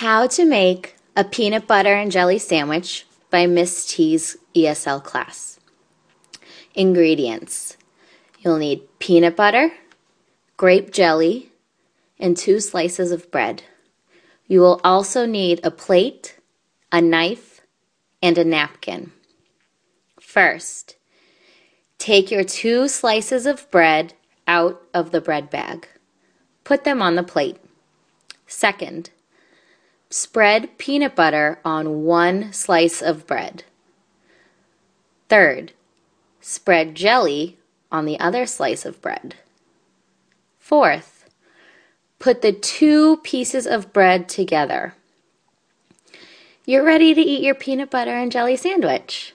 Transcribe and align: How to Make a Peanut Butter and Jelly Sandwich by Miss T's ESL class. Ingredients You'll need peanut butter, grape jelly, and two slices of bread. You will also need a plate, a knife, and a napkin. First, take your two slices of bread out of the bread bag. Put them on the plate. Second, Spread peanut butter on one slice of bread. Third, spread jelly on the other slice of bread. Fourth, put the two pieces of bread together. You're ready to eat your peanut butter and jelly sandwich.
How 0.00 0.26
to 0.26 0.44
Make 0.44 0.96
a 1.16 1.24
Peanut 1.24 1.66
Butter 1.66 1.94
and 1.94 2.12
Jelly 2.12 2.38
Sandwich 2.38 3.06
by 3.30 3.46
Miss 3.46 3.86
T's 3.86 4.36
ESL 4.54 5.02
class. 5.02 5.58
Ingredients 6.74 7.78
You'll 8.40 8.58
need 8.58 8.82
peanut 8.98 9.36
butter, 9.36 9.72
grape 10.58 10.90
jelly, 10.90 11.50
and 12.20 12.36
two 12.36 12.60
slices 12.60 13.10
of 13.10 13.30
bread. 13.30 13.62
You 14.46 14.60
will 14.60 14.82
also 14.84 15.24
need 15.24 15.64
a 15.64 15.70
plate, 15.70 16.38
a 16.92 17.00
knife, 17.00 17.62
and 18.22 18.36
a 18.36 18.44
napkin. 18.44 19.12
First, 20.20 20.96
take 21.96 22.30
your 22.30 22.44
two 22.44 22.88
slices 22.88 23.46
of 23.46 23.70
bread 23.70 24.12
out 24.46 24.82
of 24.92 25.10
the 25.10 25.22
bread 25.22 25.48
bag. 25.48 25.88
Put 26.64 26.84
them 26.84 27.00
on 27.00 27.14
the 27.14 27.22
plate. 27.22 27.56
Second, 28.46 29.08
Spread 30.18 30.78
peanut 30.78 31.14
butter 31.14 31.60
on 31.62 32.04
one 32.04 32.50
slice 32.50 33.02
of 33.02 33.26
bread. 33.26 33.64
Third, 35.28 35.74
spread 36.40 36.94
jelly 36.94 37.58
on 37.92 38.06
the 38.06 38.18
other 38.18 38.46
slice 38.46 38.86
of 38.86 39.02
bread. 39.02 39.34
Fourth, 40.58 41.28
put 42.18 42.40
the 42.40 42.52
two 42.52 43.18
pieces 43.18 43.66
of 43.66 43.92
bread 43.92 44.26
together. 44.26 44.94
You're 46.64 46.82
ready 46.82 47.12
to 47.12 47.20
eat 47.20 47.44
your 47.44 47.54
peanut 47.54 47.90
butter 47.90 48.16
and 48.16 48.32
jelly 48.32 48.56
sandwich. 48.56 49.34